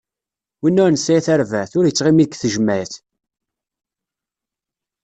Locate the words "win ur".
0.61-0.91